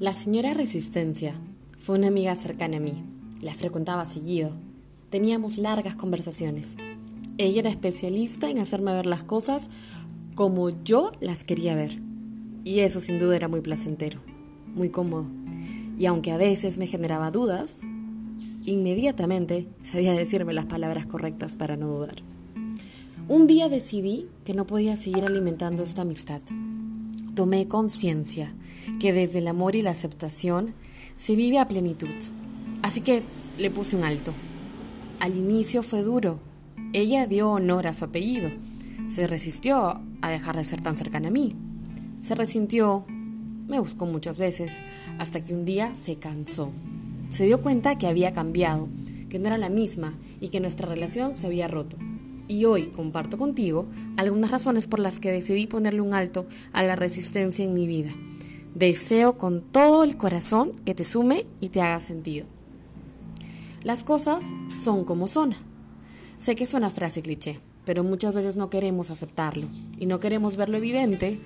[0.00, 1.34] La señora Resistencia
[1.80, 3.02] fue una amiga cercana a mí.
[3.42, 4.52] La frecuentaba seguido.
[5.10, 6.76] Teníamos largas conversaciones.
[7.36, 9.70] Ella era especialista en hacerme ver las cosas
[10.36, 11.98] como yo las quería ver.
[12.62, 14.20] Y eso sin duda era muy placentero,
[14.72, 15.26] muy cómodo.
[15.98, 17.78] Y aunque a veces me generaba dudas,
[18.64, 22.22] inmediatamente sabía decirme las palabras correctas para no dudar.
[23.26, 26.40] Un día decidí que no podía seguir alimentando esta amistad
[27.38, 28.52] tomé conciencia
[28.98, 30.74] que desde el amor y la aceptación
[31.16, 32.08] se vive a plenitud.
[32.82, 33.22] Así que
[33.58, 34.32] le puse un alto.
[35.20, 36.40] Al inicio fue duro.
[36.92, 38.50] Ella dio honor a su apellido.
[39.08, 41.54] Se resistió a dejar de ser tan cercana a mí.
[42.22, 43.04] Se resintió,
[43.68, 44.80] me buscó muchas veces,
[45.20, 46.72] hasta que un día se cansó.
[47.30, 48.88] Se dio cuenta que había cambiado,
[49.28, 51.96] que no era la misma y que nuestra relación se había roto
[52.48, 56.96] y hoy comparto contigo algunas razones por las que decidí ponerle un alto a la
[56.96, 58.10] resistencia en mi vida.
[58.74, 62.46] Deseo con todo el corazón que te sume y te haga sentido.
[63.82, 64.44] Las cosas
[64.82, 65.54] son como son.
[66.38, 69.68] Sé que es una frase cliché, pero muchas veces no queremos aceptarlo
[69.98, 71.38] y no queremos ver lo evidente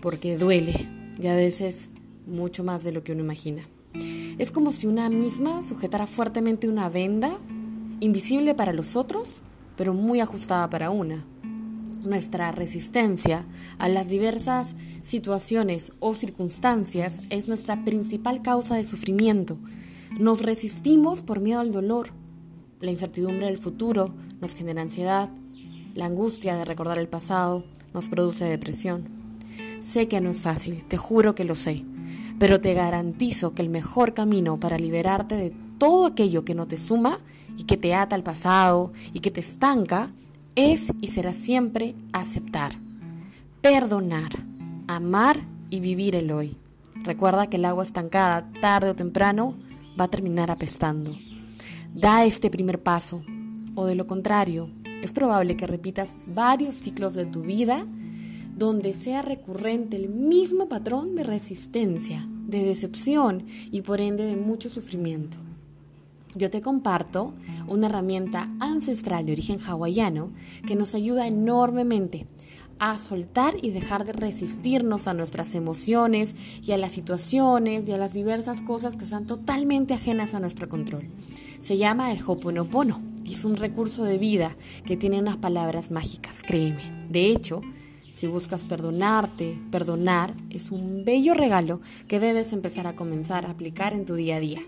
[0.00, 0.88] porque duele
[1.20, 1.90] y a veces
[2.26, 3.62] mucho más de lo que uno imagina.
[4.38, 7.38] Es como si una misma sujetara fuertemente una venda
[8.00, 9.40] invisible para los otros
[9.76, 11.24] pero muy ajustada para una.
[12.04, 13.44] Nuestra resistencia
[13.78, 19.58] a las diversas situaciones o circunstancias es nuestra principal causa de sufrimiento.
[20.18, 22.10] Nos resistimos por miedo al dolor.
[22.80, 25.30] La incertidumbre del futuro nos genera ansiedad.
[25.94, 29.08] La angustia de recordar el pasado nos produce depresión.
[29.82, 31.84] Sé que no es fácil, te juro que lo sé,
[32.38, 36.78] pero te garantizo que el mejor camino para liberarte de todo aquello que no te
[36.78, 37.20] suma
[37.56, 40.10] y que te ata al pasado y que te estanca
[40.54, 42.72] es y será siempre aceptar,
[43.60, 44.30] perdonar,
[44.86, 46.56] amar y vivir el hoy.
[47.02, 49.54] Recuerda que el agua estancada tarde o temprano
[49.98, 51.14] va a terminar apestando.
[51.94, 53.22] Da este primer paso
[53.74, 54.70] o de lo contrario,
[55.02, 57.86] es probable que repitas varios ciclos de tu vida
[58.56, 64.70] donde sea recurrente el mismo patrón de resistencia, de decepción y por ende de mucho
[64.70, 65.36] sufrimiento
[66.36, 67.32] yo te comparto
[67.66, 70.30] una herramienta ancestral de origen hawaiano
[70.66, 72.26] que nos ayuda enormemente
[72.78, 77.96] a soltar y dejar de resistirnos a nuestras emociones y a las situaciones y a
[77.96, 81.08] las diversas cosas que están totalmente ajenas a nuestro control.
[81.60, 84.54] Se llama el Hoponopono y es un recurso de vida
[84.84, 87.06] que tiene unas palabras mágicas, créeme.
[87.08, 87.62] De hecho,
[88.12, 93.94] si buscas perdonarte, perdonar es un bello regalo que debes empezar a comenzar a aplicar
[93.94, 94.60] en tu día a día.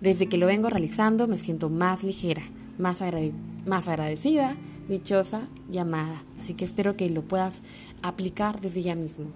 [0.00, 2.42] Desde que lo vengo realizando me siento más ligera,
[2.78, 3.02] más,
[3.66, 4.56] más agradecida,
[4.88, 6.22] dichosa y amada.
[6.38, 7.62] Así que espero que lo puedas
[8.02, 9.26] aplicar desde ya mismo.